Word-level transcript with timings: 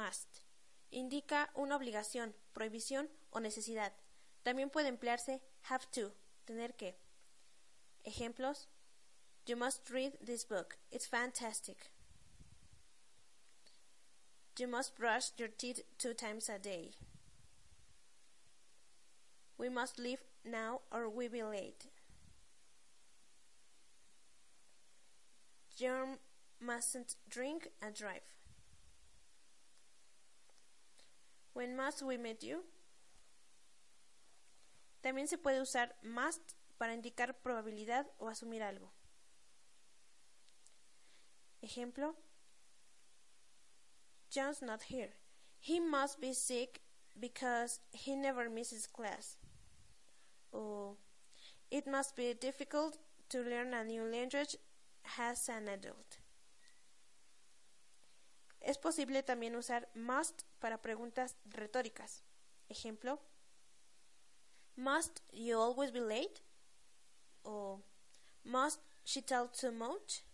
must. 0.00 0.40
Indica 0.90 1.50
una 1.54 1.76
obligación, 1.76 2.34
prohibición 2.52 3.08
o 3.30 3.40
necesidad. 3.40 3.92
También 4.42 4.70
puede 4.70 4.88
emplearse 4.88 5.40
have 5.68 5.86
to, 5.92 6.12
tener 6.46 6.74
que. 6.74 6.96
Ejemplos: 8.04 8.68
You 9.46 9.56
must 9.56 9.90
read 9.90 10.12
this 10.24 10.44
book. 10.44 10.78
It's 10.90 11.06
fantastic. 11.06 11.90
You 14.58 14.68
must 14.68 14.96
brush 14.96 15.32
your 15.38 15.48
teeth 15.48 15.82
two 15.98 16.14
times 16.14 16.48
a 16.48 16.58
day. 16.58 16.92
We 19.56 19.68
must 19.68 19.98
leave 19.98 20.22
now 20.44 20.80
or 20.90 21.08
we 21.08 21.28
will 21.28 21.32
be 21.32 21.42
late. 21.42 21.86
You 25.76 26.18
mustn't 26.60 27.16
drink 27.28 27.68
and 27.80 27.94
drive. 27.94 28.20
When 31.52 31.76
must 31.76 32.02
we 32.02 32.16
meet 32.16 32.42
you? 32.42 32.64
También 35.02 35.28
se 35.28 35.38
puede 35.38 35.60
usar 35.60 35.94
must 36.02 36.54
para 36.78 36.94
indicar 36.94 37.34
probabilidad 37.42 38.06
o 38.18 38.28
asumir 38.28 38.62
algo. 38.62 38.92
Ejemplo: 41.62 42.14
John's 44.30 44.62
not 44.62 44.82
here. 44.84 45.16
He 45.58 45.80
must 45.80 46.20
be 46.20 46.32
sick 46.32 46.80
because 47.18 47.80
he 47.92 48.16
never 48.16 48.48
misses 48.48 48.86
class. 48.86 49.36
O 50.52 50.96
it 51.70 51.86
must 51.86 52.16
be 52.16 52.34
difficult 52.34 52.98
to 53.28 53.40
learn 53.42 53.74
a 53.74 53.84
new 53.84 54.04
language 54.04 54.56
as 55.18 55.48
an 55.48 55.68
adult. 55.68 56.19
Es 58.60 58.78
posible 58.78 59.22
también 59.22 59.56
usar 59.56 59.88
must 59.94 60.42
para 60.58 60.82
preguntas 60.82 61.36
retóricas. 61.46 62.22
Ejemplo: 62.68 63.20
Must 64.76 65.20
you 65.32 65.58
always 65.60 65.92
be 65.92 66.00
late? 66.00 66.42
O 67.42 67.82
Must 68.44 68.80
she 69.04 69.22
tell 69.22 69.48
too 69.48 69.72
much? 69.72 70.24